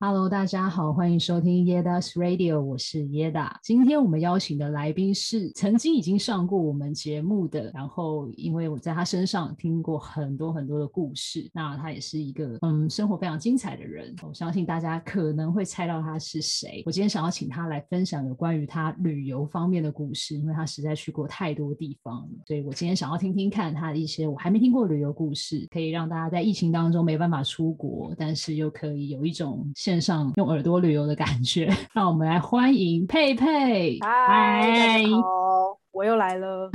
[0.00, 3.50] Hello，大家好，欢迎收听 Yeda's Radio，我是 Yeda。
[3.64, 14.14] 今天我们邀请的来宾是曾经已经上过我们节目的，然后因为我在他身上听过很多很多的故事，那他也是一个嗯生活非常精彩的人。
[14.22, 16.80] 我相信大家可能会猜到他是谁。
[16.86, 29.68] 我今天想要请他来分享有关于他旅游方面的故事，因为他实在去过太多地方了，所以我今天想要听听看他的一些我还没听过旅游故事，可以让大家在疫情当中没办法出国，但是又可以有一种。
[29.88, 33.96] 线上用耳朵旅游的感觉， 让我们来欢迎佩佩。
[34.02, 36.70] 嗨，大家好，我又来了。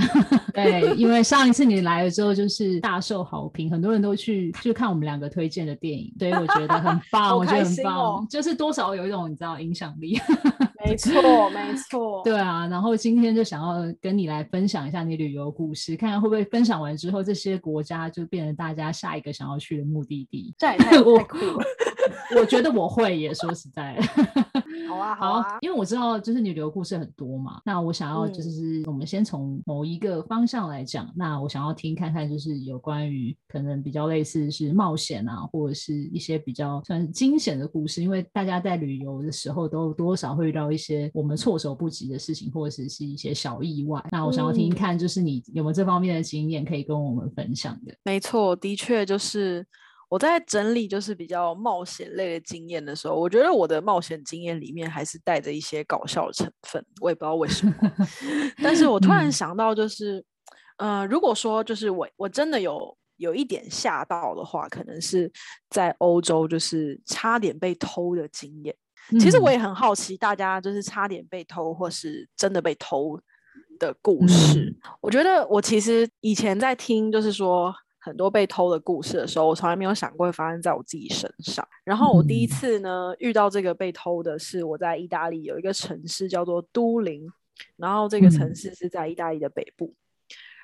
[0.52, 10.20] 对，因为上一次你来了之后，就是大受好评，很多人都去就看我们两个推荐的电影，所以我觉得很棒， 我觉得很棒，就是多少有一种你知道影响力。
[10.86, 12.22] 没 错，没错。
[12.23, 20.54] 对啊，然后今天就想要跟你来分享一下你旅游故事，看看会不会分享完之后，这些国家就变成大家下一个想要去的目的地。
[20.58, 21.64] 这也太 酷了。
[22.38, 23.98] 我觉得我会也说实在
[24.90, 44.04] 好啊好啊，因为我知道就是你旅游故事很多嘛，那我想要就是我们先从某一个方向来讲，嗯、那我想要听看看就是有关于可能比较类似是冒险啊，或者是一些比较算是惊险的故事，因为大家在旅游的时候都多少会遇到一些我们措手不及的事情，或者是是一些小意外。
[44.12, 47.96] 那我想要听听看，就是你有没有这方面的经验可以跟我们分享的？
[48.04, 49.66] 没错，的确就是。
[50.10, 57.74] 我在整理就是比较冒险类的经验的时候，我觉得我的冒险经验里面还是带着一些搞笑的成分，我也不知道为什么。
[58.62, 60.24] 但是我突然想到，就是，
[60.77, 65.31] 嗯、呃，如果说就是我我真的有有一点吓到的话，可能是
[65.72, 68.75] 在欧洲就是差点被偷的经验。
[69.19, 73.19] 其实我也很好奇，大家就是差点被偷或是真的被偷
[73.79, 74.59] 的故事。
[74.59, 77.73] 嗯、我觉得我其实以前在听，就是说。
[78.06, 81.66] 很多被偷的故事的时候，我从来没有想过会发生在我自己身上。
[81.85, 87.25] 然后我第一次呢遇到这个被偷的是我在意大利有一个城市叫做都灵，
[87.78, 89.95] 然后这个城市是在意大利的北部。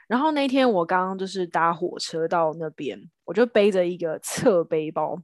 [0.09, 5.17] 然后那天我刚刚就是搭火车到那边，我就背着一个侧背包。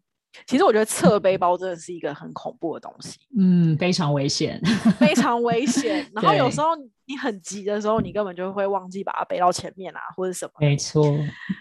[0.47, 4.59] 其实我觉得侧背包真的是一个很恐怖的东西，嗯，非常危险，
[4.99, 6.09] 非常危险。
[6.13, 6.67] 然后有时候
[7.05, 10.51] 你很急的时候，你根本就会忘记把它背到前面啊，或者什么。
[10.59, 11.05] 没错，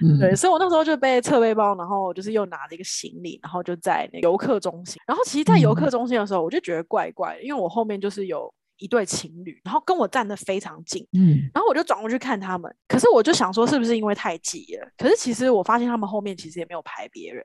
[0.03, 5.01] 嗯，对，所以我那时候就背侧背包，然后就是又拿着一个行李，然后就在那个游客中心。
[5.07, 12.75] 然后其实，在游客中心的时候，我就觉得怪怪的，因为我后面就是有一对情侣，然后跟我站得非常近，嗯，然后我就转过去看他们。
[12.89, 14.89] 可是我就想说，是不是因为太急了？
[14.97, 17.45] 可是其实我发现他们后面其实也没有排别人。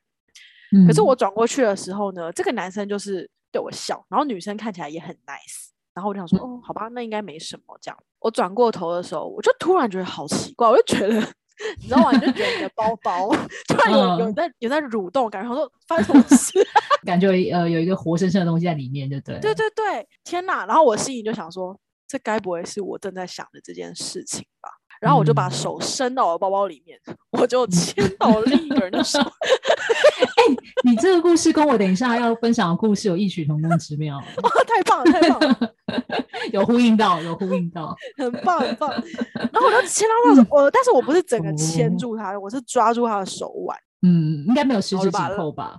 [0.87, 7.97] 可是我转过去的时候呢，这个男生就是对我笑，然后女生看起来也很 nice，然后我就想说，哦，好吧，那应该没什么这样。
[8.19, 11.15] 我转过头的时候，我就突然觉得好奇怪，我就觉得，
[11.81, 12.11] 你知道吗？
[12.11, 13.29] 你就觉得你的包包
[13.67, 16.53] 突然有有在有在蠕动，感觉说发生什么事，
[17.05, 19.39] 感觉呃有一个活生生的东西在里面，就对。
[19.39, 20.65] 对对对，天哪！
[20.65, 24.69] 然后我心里就想说，这该不会是我正在想的这件事情吧？
[24.99, 26.99] 然后我就把手伸到我包包里面，
[27.31, 29.19] 我就牵到了另一个人的手。
[29.19, 30.43] 哎，
[30.83, 34.17] 你这个故事跟我等一下要分享的故事有异曲同工之妙。
[34.17, 35.73] 哇，太棒了，太棒了，
[36.51, 38.89] 有呼应到，有呼应到， 很棒，很棒。
[38.89, 43.77] 然后我就牵到我但是我不是整个牵住他，我是抓住他的手腕。
[44.01, 45.77] 嗯，应该没有十指紧扣吧？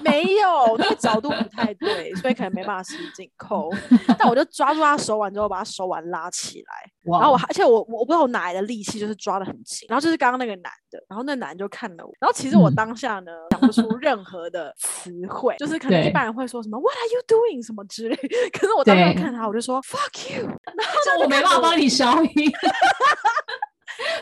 [0.04, 3.70] 没有，那个角度不太对， 所以可能没办法十指紧扣。
[4.18, 6.90] 但我就抓住他手腕之后，把他手腕拉起来。
[7.02, 9.86] 然后我，而且我我不知道我哪来的力气，就是抓得很紧。
[9.88, 12.12] 然后就是刚刚那个男的，然后那男的就看了我。
[12.20, 18.16] 然后其实我当下呢，讲、嗯、不出任何的词汇，就是可能一般人会说什么 “What are you doing” 什么之类。
[18.52, 20.46] 可是我当时看他，我就说 “Fuck you”。
[20.46, 22.52] 然后我没办法帮你消音。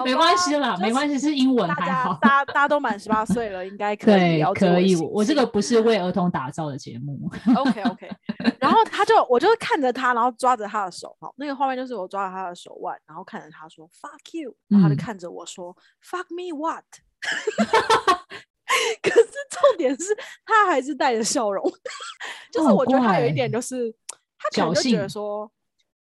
[0.04, 2.18] 没关系啦，没关系，是英文还好。
[2.20, 4.14] 大家大家都满十八岁了，应该可以。
[4.14, 4.96] 对，可以。
[4.96, 7.30] 我这个不是为儿童打造的节目。
[7.56, 8.08] OK OK。
[8.58, 16.84] 然后他就，我就看着他，然后抓着他的手，好，那个画面就是我抓着他的手腕，然后看着他说 “fuck you”，然后他就看着我说 “fuck me what”。
[19.02, 21.64] 可是重点是他还是带着笑容，
[22.52, 23.94] 就是我觉得他有一点就是，
[24.38, 25.50] 他可能就觉得说。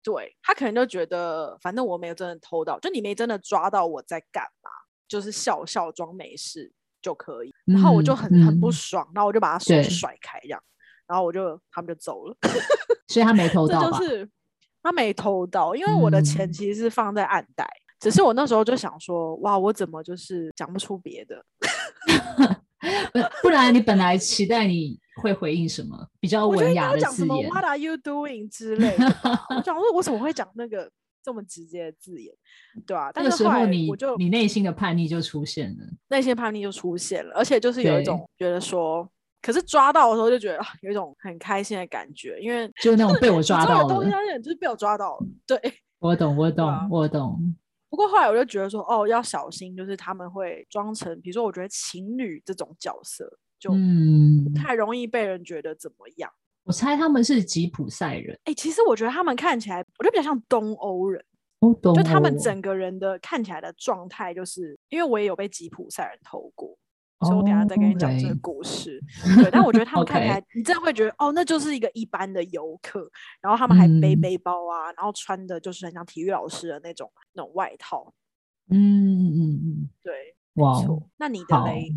[0.03, 4.71] 对，他可能就觉得，反正我没有真的偷到，就你没真的抓到我在干嘛，
[5.07, 7.55] 就是笑笑装没事就可以。
[7.65, 10.63] 然后我就很、嗯、很不爽，然后我就把他手甩开，这样，
[11.07, 12.37] 然后我就他们就走了。
[13.09, 14.29] 所以他没偷到，就是
[14.83, 21.45] 他没偷到，因为我的钱其实是放在暗袋，嗯、只是我那时候就想说，哇，我怎么就是讲不出别的。
[23.43, 29.05] 不然你本来期待你会回应什么比较文雅的字眼？What are you doing 之类的。
[29.51, 30.91] 我想说，我怎么会讲那个
[31.23, 32.35] 这么直接的字眼？
[32.87, 39.09] 对啊，但是后来我就你内心的叛逆就出现了，内心叛逆就出现了，而且就是有一种觉得说，
[39.41, 44.11] 可是抓到的时候就觉得有一种很开心的感觉，因为就是那种被我抓到了，东西
[44.43, 45.27] 就是被我抓到了。
[45.47, 45.59] 对，
[46.01, 47.55] 我懂，我懂，啊、我懂。
[47.93, 56.31] 不过后来我就觉得说，哦，要小心，就是他们会装成，比如说，我觉得情侣这种角色，就不太容易被人觉得怎么样。
[56.31, 58.35] 嗯、我猜他们是吉普赛人。
[58.45, 61.23] 哎、欸，其实我觉得他们看起来，我觉得比较像东欧人。
[61.95, 66.77] 就他们整个人的看起来的状态，就是因为我也有被吉普赛人偷过。
[67.23, 69.03] 所以我等下再跟你讲这个故事。
[69.25, 69.43] Oh, okay.
[69.43, 73.09] 对，但我觉得他们 看起来.你真的会觉得哦，那就是一个一般的游客。
[73.41, 78.13] 然后他们还背背包啊，嗯、然后穿的就是很像体育老师的那种那种外套。
[78.69, 80.13] 嗯嗯嗯嗯，对，
[80.55, 80.83] 哇。
[81.17, 81.95] 那你的嘞？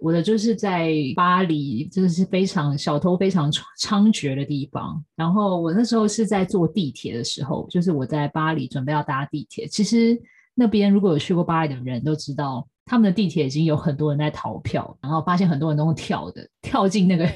[0.00, 5.02] 我的就是在巴黎，就是非常小偷非常猖獗的地方。
[5.14, 9.66] 然后我那时候是在坐地铁的时候，就是我在巴黎准备要搭地铁。
[9.68, 10.20] 其实
[10.54, 12.66] 那边如果有去过巴黎的人都知道。
[12.84, 17.26] 他们的地铁已经有很多人在逃票，然后发现很多人都用跳的，跳进那个。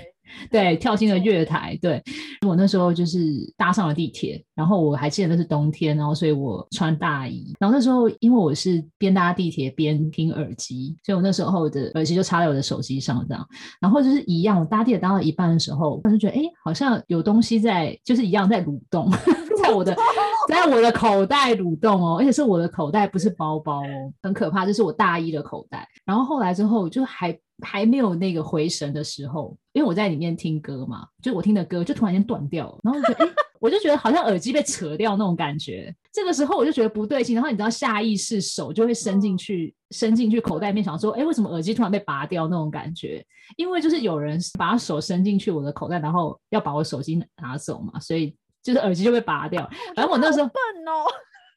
[0.50, 1.78] 对，跳进了月台。
[1.80, 2.02] 对，
[2.44, 3.18] 我那时候就是
[3.56, 7.54] 搭上了地铁，然后我还记得那是冬天，然后所以我穿大衣。
[7.60, 13.46] 然后那时候因为我是边搭地铁边听耳机，所以我那时候的耳机就插在我的手机上这样。
[13.80, 19.08] 然后就是一样，我搭地铁搭到一半的时候，我就觉得哎，好像有东西在，就是一样在蠕动，
[19.62, 19.94] 在我的
[20.48, 25.88] 在我的口袋蠕动哦，而且是我的口袋，不是包包哦，很可怕，就是我大衣的口袋。
[26.04, 27.38] 然后后来之后就还。
[27.62, 35.90] 还没有那个回神的时候，因为我在里面听歌嘛，就我听的歌就突然间断掉了，然后我就觉得，哎，我就觉得好像耳机被扯掉那种感觉。
[36.12, 43.24] 这个时候我就觉得不对劲，然后你知道下意识手就会伸进去，伸进去口袋里面想说，哎，为什么耳机突然被拔掉那种感觉？
[43.56, 48.36] 因为就是有人把手伸进去我的口袋，然后要把我手机拿走嘛，所以
[48.66, 49.68] 就是耳机就被拔掉。
[49.94, 50.54] 反正我那时候笨
[50.88, 51.06] 哦，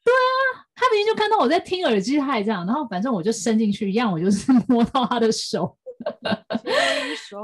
[0.06, 5.76] 对啊，他明明就看到我在听耳机，他也这样，然后反正我就伸进去一样，我就是 摸到他的手。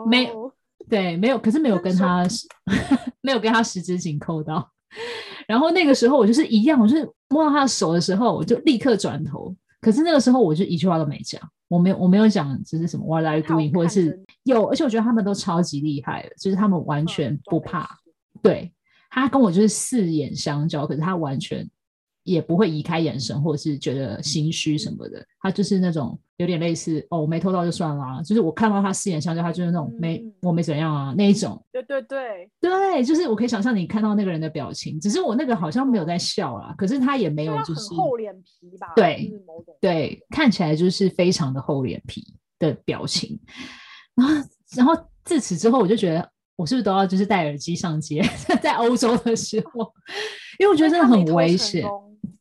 [0.07, 0.31] 没
[0.87, 2.23] 对，没有，可是没有跟他
[3.21, 4.71] 没有跟他十指紧扣到。
[5.47, 9.53] 然后那个时候我就是一样，我就是摸到他的手的时候，我就立刻转头。
[9.81, 17.81] 可是那个时候我就一句话都没讲，我没有我没有讲就是什么 What are you doing，或者是有，而且我觉得他们都超级厉害的，就是他们完全不怕。
[17.81, 18.73] 嗯、对，
[19.15, 21.67] 他跟我就是四眼相交，可是他完全。
[22.25, 25.23] 也不会移开眼神，或者是觉得心虚什么的。
[25.39, 31.63] 他就是那种有点类似哦，我没偷到就算了啊，就是我看到他四眼相交，他就是那种没、嗯、我没怎样啊那一种。
[31.71, 38.91] 对对对对，就是我可以想象你看到那个人的表情，只是我那个好像没有在笑啦，可是他也没有就是厚脸皮吧？
[38.95, 39.31] 对
[39.79, 43.39] 对，看起来就是非常的厚脸皮的表情。
[44.15, 48.21] 然后然后自此之后，我就觉得我是不是都要就是戴耳机上街，
[48.61, 49.91] 在欧洲的时候，
[50.59, 51.85] 因为我觉得真的很危险。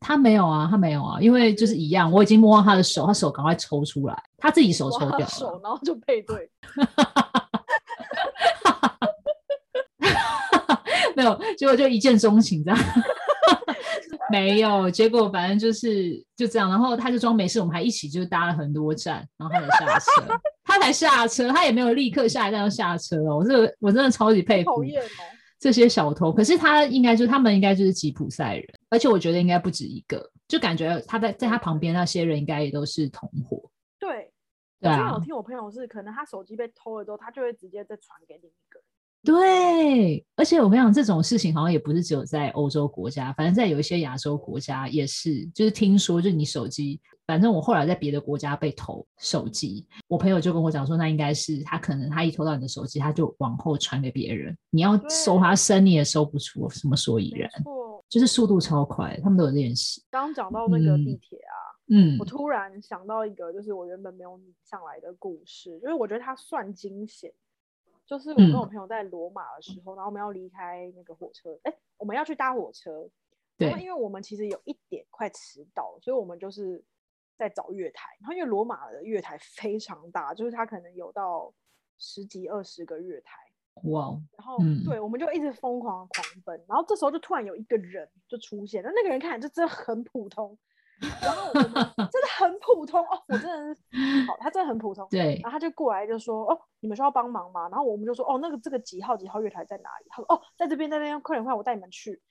[0.01, 6.51] 他没有啊，他没有啊，因为就是一样，我已经摸到他的手，他手赶快抽出来，他自己手抽掉了，手然后就配对，
[11.17, 12.79] 没有，结果就一见钟情这样，
[14.31, 24.85] 没有，结果反正就是就这样，然后他就装没事，我们还一起就搭了很多站，然后他才下车，他才下车，他也没有立刻下一站就下车哦，我这个我真的超级佩服。
[25.61, 33.71] 这些小偷，可是他应该就是他们应该就是吉普赛人，而且我觉得应该不止一个，就感觉他在在他旁边那些人应该也都是同伙。
[33.99, 34.31] 对，
[34.79, 35.15] 对啊。
[35.15, 38.85] 我听我朋友是，可能他手机被偷了之后，他就会直接再传给另一个人。
[39.25, 47.01] 对，而且我跟你讲，这种事情好像也不是只有在欧洲国家，反正在有一些亚洲国家也是，就是听说，就是你手机。
[47.27, 57.51] 反正我后来在别的国家被偷手机，我朋友就跟我讲说，那应该是他可能他一偷到你的手机，他就往后传给别人，你要搜他身你也搜不出什么所以然，
[58.11, 60.03] 就是速度超快，他们都有练习。
[60.11, 61.57] 刚刚讲到那个地铁啊，
[61.89, 67.33] 嗯，我突然想到一个，就是我原本没有想来的故事，就是我觉得它算惊险，
[68.07, 73.09] 就是我跟我朋友在罗马的时候，嗯、然后我们要离开那个火车，哎，我们要去搭火车，
[73.57, 76.85] 对，因为我们其实有一点快迟到，所以我们就是。
[77.37, 81.53] 在找月台，然后因为罗马的月台非常大，就是它可能有到
[81.99, 83.37] 十几二十个月台，
[83.91, 84.17] 哇！
[84.39, 90.57] 然后、嗯、对，我们就一直疯狂狂奔，然后这时候就突然有一个人就出现，那那个人看起来就真的很普通，
[91.01, 91.65] 然后我们
[92.11, 93.83] 真的很普通哦，我真的是
[94.27, 97.69] 好，他真的很普通， 对，然后他就过来就说哦，你们需要帮忙吗？
[97.69, 100.07] 然后我们就说哦，那个这个几号几号月台在哪里？
[100.09, 102.23] 他说哦，在这边，在那边，快点快点，我带你们去。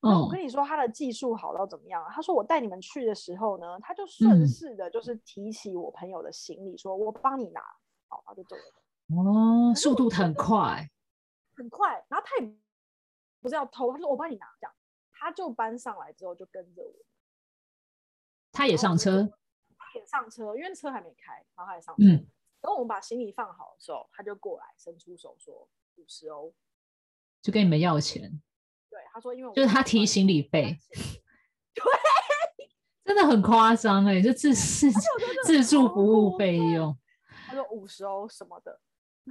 [0.00, 2.12] 然后我跟你说，他的技术好到怎么样啊？
[2.12, 7.60] 他说我带你们去的时候呢，他就顺势的，就是提起我朋友的行李，说我帮你拿，
[8.08, 8.62] 好，他就走了。
[9.16, 10.88] 哦，速度很快，
[11.56, 12.04] 很快。
[12.08, 12.56] 然后他也
[13.40, 14.72] 不是要偷，他说我帮你拿，这样
[15.12, 16.92] 他就搬上来之后就跟着我。
[18.56, 19.30] 他也上车，
[19.76, 22.02] 他也上车，因为车还没开，然后他也上车。
[22.02, 22.26] 嗯，
[22.62, 26.54] 等我们把行李放好的时候，他就过来伸出手说五十欧，
[27.42, 28.40] 就跟你们要钱。
[28.88, 30.78] 对，他说因为我就是他提行李费。
[31.74, 31.84] 对，
[33.04, 34.90] 真的很夸张哎，就自自
[35.44, 36.96] 自助服务费用。
[37.46, 38.80] 他说五十欧什么的，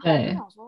[0.04, 0.12] 对。
[0.12, 0.66] 然后我就想说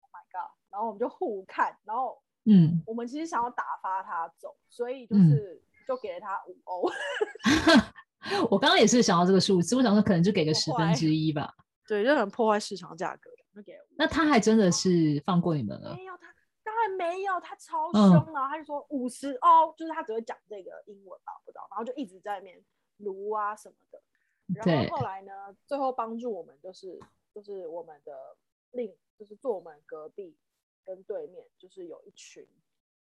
[0.00, 0.50] ，Oh my god！
[0.70, 6.90] 然后我们就互看，然后嗯，我们其实想要打发他走，所以就是、嗯、就给了他五欧。
[8.50, 11.54] 我刚刚也是想到这个数字，我想说可能就给个十分之一吧。
[11.86, 13.78] 对，就很破坏市场价格，就给。
[13.96, 15.94] 那他还真的是放过你们了？
[15.94, 16.26] 没有，他
[16.64, 18.02] 当然没有，他超凶
[18.34, 18.48] 啊！
[18.48, 22.60] 嗯、他就说五十欧，就是他只会讲这个英文吧，不知道，然后就一直在那边
[22.96, 24.02] 撸啊什么的。
[24.48, 25.32] 然后后来呢，
[25.64, 26.98] 最后帮助我们就是
[27.32, 28.36] 就是我们的
[28.72, 30.36] 另就是坐我们隔壁
[30.84, 32.44] 跟对面就是有一群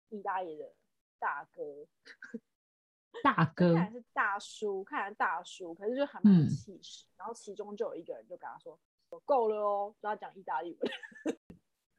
[0.08, 0.74] 意大利的
[1.20, 1.62] 大哥。
[3.24, 7.06] 大哥看来是大叔，看来大叔，可是就还蛮有气势。
[7.18, 10.92] 然后其中就有一个人就跟他说：“我够了哦。”就要讲意大利文，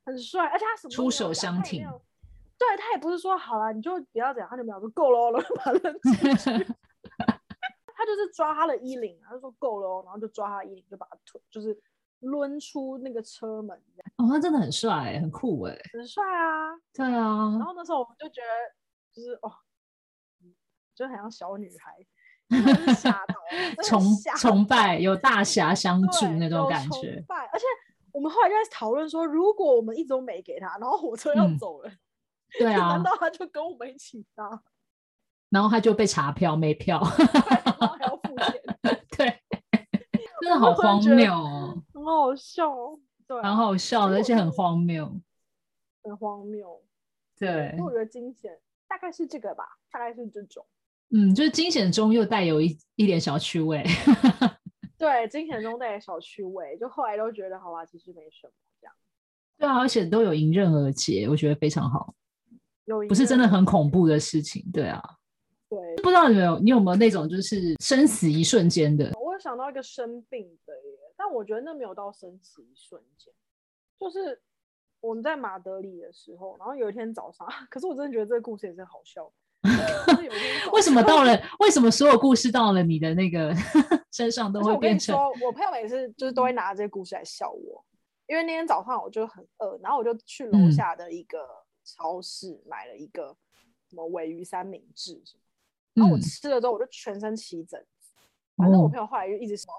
[0.06, 1.86] 很帅，而且他什么出手相挺。
[2.58, 6.74] 对，他也不是说好了你就不要讲，他就没有说够了，然后把人 挤去。
[7.94, 11.78] 他就是抓他的衣领，他就说够了哦，然后就抓他衣领，就把他推，就是
[12.20, 13.76] 抡出那个车门。
[14.16, 16.74] 哦，他真的很帅，很酷哎，很帅啊！
[16.92, 17.52] 对啊。
[17.58, 18.74] 然后那时候我们就觉得，
[19.12, 19.52] 就是哦。
[20.94, 21.96] 就很像小女孩，
[22.94, 23.34] 吓到
[23.84, 24.02] 崇
[24.38, 27.16] 崇拜，有大侠相助那种感觉。
[27.16, 27.64] 崇拜，而且
[28.12, 31.98] 我们后来就在讨论说，如果我们一直都没给他，然后火车要走了，嗯、
[32.58, 34.62] 对啊， 难道他就跟我们一起搭？
[35.50, 36.98] 然后他就被查票没票，
[37.64, 38.62] 然后还要付钱，
[39.16, 39.42] 对，
[40.40, 42.74] 真的好荒谬哦，很好笑，
[43.26, 45.20] 对、啊，很好笑的，而且很荒谬，
[46.02, 46.82] 很荒谬，
[47.38, 47.76] 对。
[47.78, 48.58] 我觉得惊险
[48.88, 50.66] 大概是这个吧，大概是这种。
[51.14, 53.84] 嗯，就是惊险中又带有一一点小趣味。
[54.96, 58.94] 对，惊险中带点小趣味，就后来都觉得好吧，其实没什么这样。
[59.58, 62.14] 对啊，而且都有迎刃而解，我觉得非常好。
[62.86, 65.02] 有不是真的很恐怖的事情，对啊。
[65.68, 69.12] 对，不知道你有没有你有没有那种就是生死一瞬间的？
[69.18, 73.32] 我有想到一个生病的耶，但我觉得那没有到生死一瞬间。
[73.98, 74.40] 就是
[75.00, 79.32] 我们在马德里的时候，然后有一天早上， 可是我真的觉得这个故事也是好笑。
[80.72, 81.40] 为什么到了？
[81.60, 83.54] 为什么所有故事到了你的那个
[84.12, 85.16] 身上都会变成？
[85.42, 87.84] 我朋友每次就是都会拿这些故事来笑我，
[88.26, 91.38] 因为那天早上我就很饿，然后我就去楼下的一个
[91.84, 93.36] 超市买了一个
[93.88, 95.42] 什么尾鱼三明治什么，
[95.94, 98.10] 然后我吃了之后我就全身起疹子，
[98.56, 99.72] 反正我朋友后来就一直说。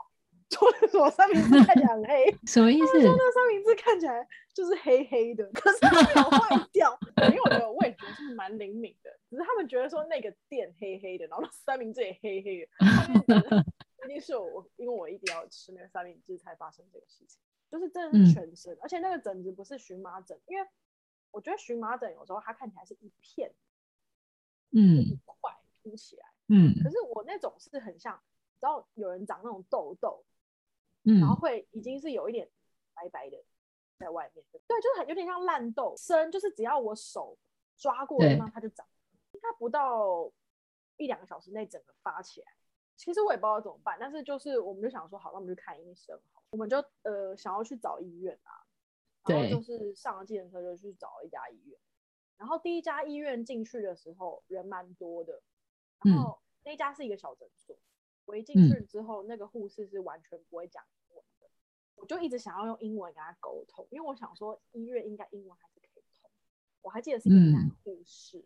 [0.89, 3.01] 说三明治看起来很黑， 什么意思？
[3.01, 6.97] 说那三明治看起来就是黑黑的， 可是它没有坏掉。
[7.29, 12.67] 因为我觉得味觉是蛮灵敏的，只是他们觉得说那个店黑黑的，然后三明治也黑黑
[13.27, 13.65] 的，
[14.05, 17.39] 一定是我，因为我一定要吃那个三明治才发生这个事情。
[17.71, 20.67] 就是真的是全身，嗯、而且那个疹子不是荨麻疹，因为
[21.31, 23.51] 我觉得荨麻疹有时候它看起来是一片，
[24.71, 28.21] 嗯，一块凸起来，嗯，可是我那种是很像，
[28.59, 30.23] 然后有人长那种痘痘。
[31.05, 32.49] 嗯、然后会已经是有一点
[32.93, 33.43] 白白的
[33.97, 37.37] 在外面，对，就是很有点像烂豆，生就是只要我手
[37.77, 38.85] 抓过的地方它就长，
[39.31, 40.31] 应该不到
[40.97, 42.47] 一两个小时内整个发起来。
[42.95, 48.63] 其实我也不知道怎么办，但是就是我们就想说好，那我们去看医生好，我们就呃想要去找医院啊，
[49.25, 51.77] 然后就是上了计程车就去找一家医院，
[52.37, 55.41] 然后第一家医院进去的时候人蛮多的，
[56.03, 57.75] 然后那家是一个小诊所。
[58.25, 61.47] 我一进去之后，嗯、那个护士是完全不会讲英文的，
[61.95, 66.29] 我就一直想要用英文跟他沟通，因为我想说医院应该英文还是可以通。
[66.81, 68.45] 我还记得是一个男护士，嗯、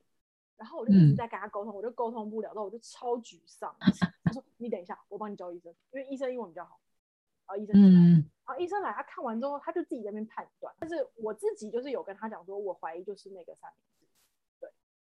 [0.57, 3.75] 然后我就一直在跟他沟通，我就沟通不了，然后我就超沮丧。
[4.23, 6.79] 他说：“你等一下，我帮你叫医生，因为医生英文比较好。”
[7.47, 10.75] 然后医生就来，嗯、然后医生来，他看完之后，他就自己在那边判断。
[10.77, 13.96] 但是我自己就是有跟他讲说，我怀疑就是那个三明治，对。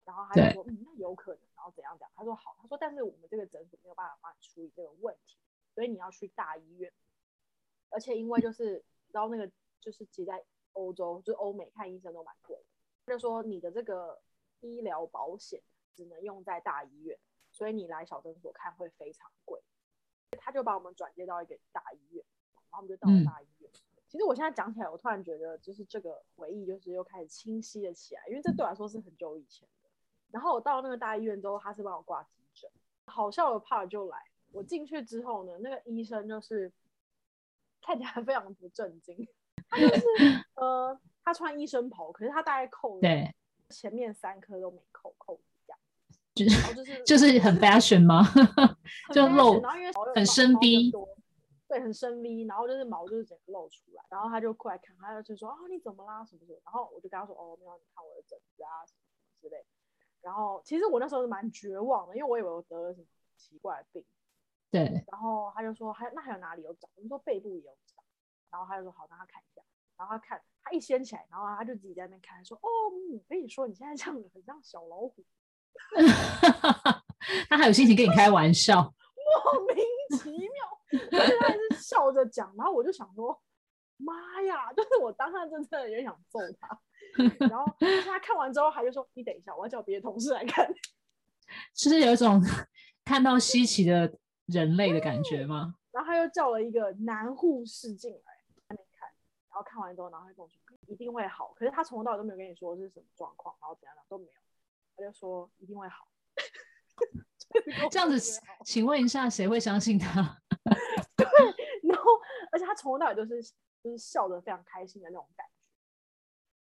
[0.09, 2.09] 然后他就说：“嗯，那有可能。”然后怎样讲？
[2.15, 5.37] 他说好，他说但是我们这个诊所没有办法帮你处理这个问题，
[5.75, 6.91] 所以你要去大医院。
[7.91, 12.63] 而且因为就是，然后那个就是其实在欧洲，就是欧美看医生都蛮贵的。
[13.05, 14.19] 他就说你的这个
[14.61, 15.61] 医疗保险
[15.93, 17.19] 只能用在大医院，
[17.51, 19.61] 所以你来小诊所看会非常贵。
[20.39, 22.25] 他就把我们转接到一个大医院，
[22.55, 23.69] 然后我们就到了大医院。
[23.71, 29.67] 嗯、其实我现在讲起来，我突然觉得就是这个回忆就是又开始清晰了起来，因为这对我来说是很久以前。
[30.31, 32.69] 然后我到那个大医院之后，他是帮我挂急诊。
[33.05, 34.17] 好笑的 part 就来，
[34.51, 36.71] 我进去之后呢，那个医生就是
[37.81, 39.27] 看起来非常不正经。
[39.67, 40.05] 他就是
[40.55, 43.35] 呃，他穿医生袍，可是他大概扣对
[43.69, 45.79] 前面三颗都没扣扣子这样，
[46.33, 48.23] 就是就是就是很 fashion 吗？
[49.13, 50.91] 就露，然后因为很深 B，
[51.67, 59.63] 对，很深 V，然后就是毛就是整个露出来，然后他就过来看，他就说啊你怎么啦什么什么，然后我就跟他说哦没有，你看我的疹子啊什么什么之类，
[60.21, 63.07] 然后其实我那时候是蛮绝望的，因为我以为我得了什么
[63.37, 64.05] 奇怪的病，
[64.71, 66.89] 对，然后他就说还那还有哪里有长？
[66.95, 68.03] 我们说背部也有长，
[68.51, 69.61] 然后他就说好，让他看一下，
[69.97, 72.67] 然后他看他一掀起来，然后他就自己在那边看，说哦，
[73.13, 75.23] 我跟你说你现在这样子很像小老虎。
[77.47, 78.81] 他还有心情跟你开玩笑，
[79.15, 79.85] 莫名
[80.17, 80.49] 其妙，
[81.11, 83.39] 而且他还是笑着讲，然后我就想说，
[83.97, 86.79] 妈呀，就是我当下真的有点想揍他，
[87.39, 87.65] 然后
[88.05, 90.67] 他看完之后，他就说，你等一下，我要叫别的同事来看，
[91.73, 92.41] 就是有一种
[93.03, 94.11] 看到稀奇的
[94.45, 95.75] 人类的感觉吗？
[95.91, 98.19] 然后他又叫了一个男护士进来，
[98.67, 99.09] 还没看，
[99.49, 104.31] 然后看完之后，然后他跟我说一定会好，可是他从头到尾都没有跟你说是什么状况，然后怎样的都没有。
[104.95, 106.07] 他就说一定会好，
[107.89, 110.41] 这样子，请问一下，谁会相信他？
[111.15, 111.25] 对，
[111.83, 112.11] 然后
[112.51, 113.41] 而且他从头到尾都是
[113.81, 115.53] 就是笑得非常开心的那种感觉。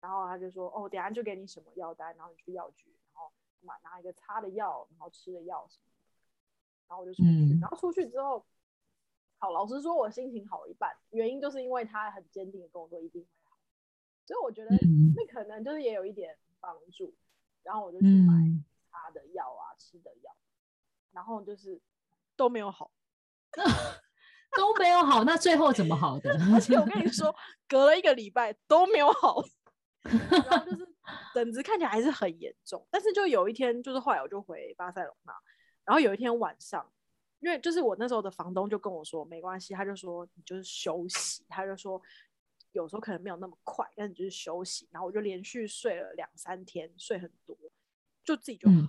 [0.03, 5.85] 然后他就说：“哦，等下就给你什么药单，然后你去药局，然后买拿一个擦的药，然后吃的药什么。”
[6.89, 8.45] 然后我就出去，嗯、然后出去之后，
[9.39, 13.57] 好，老实说，我心情好一半，原因就是因为他很坚定的跟我说一定会好，
[14.27, 14.71] 所以我觉得
[15.17, 17.15] 那可能就是也有一点帮助。
[17.63, 18.35] 然后我就去买
[18.91, 20.37] 擦的药啊，嗯、吃的药，
[21.13, 21.81] 然后就是
[22.35, 22.91] 都没有好，
[24.57, 25.23] 都没有好。
[25.23, 26.33] 那最后怎么好的？
[26.53, 27.33] 而且我跟你说，
[27.69, 29.41] 隔了一个礼拜都没有好，
[30.03, 30.89] 然后就是
[31.35, 32.87] 疹子看起来还是很严重。
[32.91, 35.33] 但是就有一天，就是后来我就回巴塞罗那，
[35.85, 36.91] 然后有一天晚上，
[37.41, 42.01] 因为就是我那时候的房东就跟我说没关系，他就说你就是休息，他就说。
[42.73, 47.55] 有时候可能没有那么快，但你就是休息，然后我就连续睡了两三天，睡很多，
[48.25, 48.75] 就自己就好。
[48.75, 48.89] 嗯。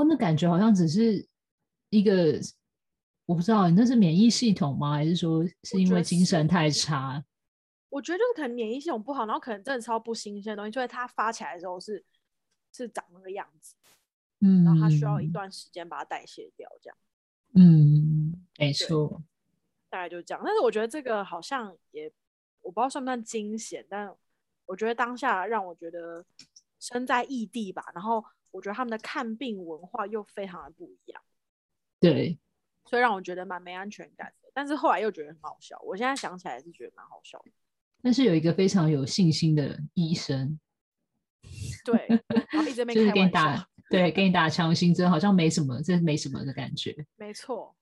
[0.00, 1.28] 哦，那感觉好像只是
[1.90, 2.40] 一个，
[3.26, 4.94] 我不知道，你那是免疫系统吗？
[4.94, 7.24] 还是说是因为精神太差？
[7.94, 12.04] 我觉得就是可能免疫系统不好，然后可能真的超不新鲜的东西，就在它发起来的时候是
[12.72, 13.76] 是长那个样子，
[14.40, 16.98] 嗯，然后它需要一段时间把它代谢掉，这样。
[17.54, 19.22] 嗯，没错，
[19.88, 20.42] 大概就这样。
[20.44, 22.12] 但是我觉得这个好像也。
[22.64, 24.10] 我不知道算不算惊险，但
[24.64, 26.24] 我觉得当下让我觉得
[26.80, 31.22] 身在异地吧，然后我觉得他们的看病文化又非常的不一样，
[32.00, 32.38] 对，
[32.86, 34.50] 所以让我觉得蛮没安全感的。
[34.54, 37.52] 但是后来又觉得很好笑，我现在想起来是觉得蛮好笑的。
[38.04, 40.60] 但是有一个非常有信心的医生，
[41.84, 42.06] 对，
[42.52, 47.74] 然后一直 就是给你打，对，给你打强心针，好像没什么，这没什么的感觉，没错。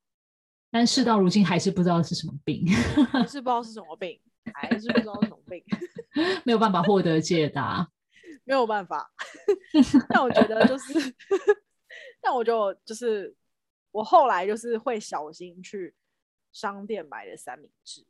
[0.71, 2.65] 但事到如今还是不知道是什么病，
[3.11, 4.17] 还是不知道是什么病。
[4.53, 5.63] 还是不知道是什么病，
[6.43, 7.89] 没有办法获得解答，
[8.43, 9.09] 没有办法。
[10.09, 11.15] 但我觉得就是，
[12.21, 13.33] 但我就就是，
[13.91, 15.95] 我后来就是会小心去
[16.51, 18.05] 商店买的三明治，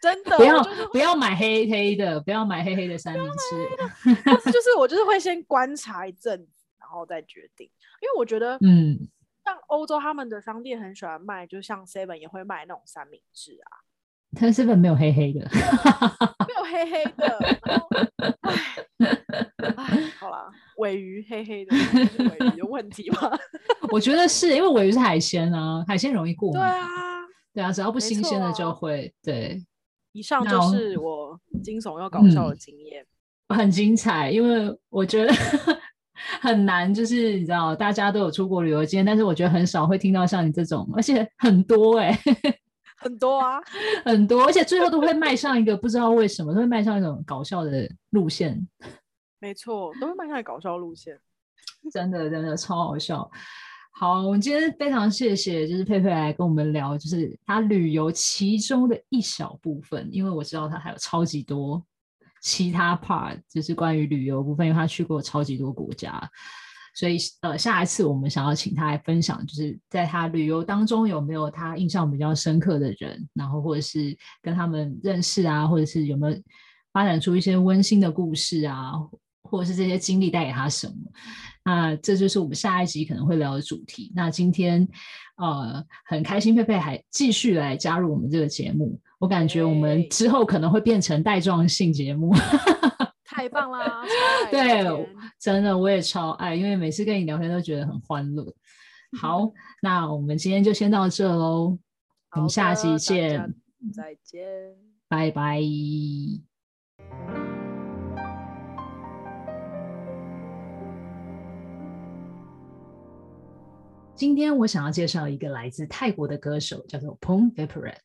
[0.00, 4.16] 真的不要不要买黑黑的，不要买黑黑的三明治。
[4.24, 7.66] 但是就是我就是会先观察一阵子，然后再决定，
[8.00, 8.98] 因为我觉得，嗯，
[9.44, 13.84] 像欧洲他们的商店很喜欢卖，就像 Seven 也会卖那种三明治啊。
[14.36, 15.40] 它是不是没有黑黑的？
[16.46, 17.38] 没有黑黑的。
[19.76, 23.36] 哎， 好啦，尾鱼黑黑的，是鮪鱼有问题吗？
[23.90, 26.60] 我觉得是因为尾鱼是海鲜啊，海鲜容易过敏。
[26.60, 26.86] 对啊，
[27.54, 29.12] 对啊，只要不新鲜的就会。
[29.20, 29.60] 对，
[30.12, 33.04] 以上就是我惊悚又搞笑的经验，
[33.48, 34.30] 嗯， 很精彩。
[34.30, 35.32] 因为我觉得
[36.40, 42.60] 很难，就是你知道，大家都有出国旅游经验，但是我觉得很少会听到像你这种，而且很多哎，欸。
[43.02, 43.58] 很多啊，
[44.04, 48.68] 很多，而且最后都会迈上一个不知道为什么都会迈上一种搞笑的路线。
[49.38, 51.18] 没错，都会迈上搞笑路线，
[51.90, 53.30] 真的真的超好笑。
[53.92, 61.84] 好，我们今天非常谢谢，就是佩佩来跟我们聊，就是他旅游其中的一小部分，因为我知道他还有超级多
[62.40, 66.18] 其他 part，就是关于旅游部分，因为他去过超级多国家。
[66.92, 76.36] 所以，呃，下一次我们想要请他来分享，就是在他旅游当中有没有他印象比较深刻的人，然后或者是跟他们认识啊，或者是有没有
[76.92, 78.92] 发展出一些温馨的故事啊，
[79.44, 80.94] 或者是这些经历带给他什么？
[81.64, 84.12] 那这就是我们下一集可能会聊的主题。
[84.14, 84.86] 那今天，
[85.36, 92.34] 呃，很开心佩佩还继续来加入我们这个节目，我感觉我们之后可能会变成带状性节目。
[93.24, 94.02] 太棒啦！
[94.50, 95.06] 对，
[95.38, 98.44] 真的我也超爱，因为每次跟你聊天都觉得很欢乐。
[99.20, 101.78] 好，那我们今天就先到这喽，
[102.36, 103.54] 我们下期见，
[103.94, 104.42] 再见，
[105.08, 105.62] 拜拜。
[114.20, 117.98] 今天我想要介绍一个来自泰国的歌手，叫做 Pom v i p e r a t。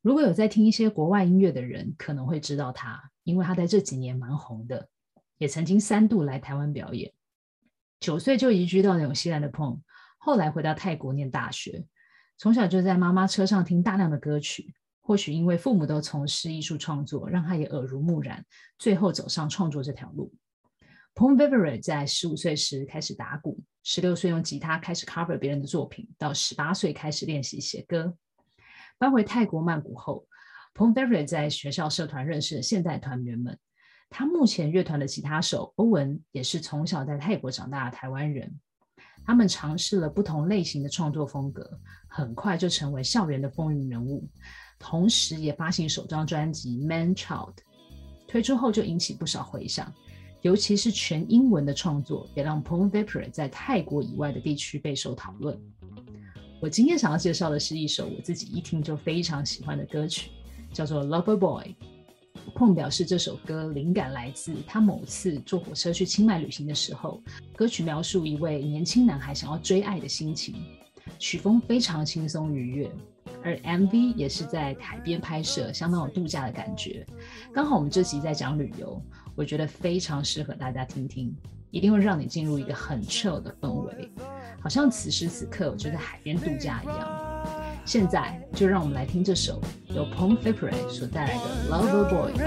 [0.00, 4.88] 如果有在听一些国外音乐的人，可能会知道他，因为他在这几年蛮红的，
[5.36, 7.12] 也曾经三度来台湾表演。
[8.00, 9.80] 九岁就移居到纽西兰的 Pom，
[10.16, 11.84] 后来回到泰国念大学，
[12.38, 14.72] 从小就在妈妈车上听大量的歌曲。
[15.02, 18.42] 或许因为父母都从事艺术创作，让他也耳濡目染，
[18.78, 20.32] 最后走上创作这条路。
[21.14, 28.16] Pom Vivarat 在十五岁时开始打鼓，十六岁用吉他开始 cover 别人的作品，到十八岁开始练习写歌。
[28.98, 30.26] 搬回泰国曼谷后
[30.74, 33.58] ，Pom Vivarat 在学校社团认识了现代团员们。
[34.10, 38.60] 他目前乐团的吉他手欧文也是从小在泰国长大的台湾人。
[39.24, 44.28] 他们尝试了不同类型的创作风格，很快就成为校园的风云人物。
[44.78, 47.54] 同时也发行首张专辑《Man Child》，
[48.26, 49.92] 推出后就引起不少回响，
[50.42, 55.58] 尤其是全英文的创作，也让 Pom Vivarat 在泰国以外的地区备受讨论。
[56.62, 60.30] 我今天想要介绍的是一首我自己一听就非常喜欢的歌曲，
[60.72, 61.64] 叫做《Lover Boy》。
[62.54, 67.22] Pom 表示这首歌灵感来自他某次坐火车去清迈旅行的时候，
[67.54, 70.54] 歌曲描述一位年轻男孩想要追爱的心情，
[71.18, 72.90] 曲风非常轻松愉悦。
[73.42, 77.06] 而 MV 也是在海边拍摄，相当有度假的感觉。
[77.54, 79.00] 刚好我们这集在讲旅游，
[79.40, 81.34] 我觉得非常适合大家听听，
[81.70, 84.10] 一定会让你进入一个很 chill 的氛围，
[84.60, 87.08] 好像此时此刻我就在海边度假一样。
[87.86, 92.44] 现在就让我们来听这首由 p o m f i p r e 所带来的 Lover Boy 吧。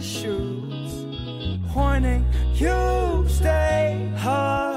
[0.00, 1.04] shoes,
[1.74, 4.69] warning you stay high.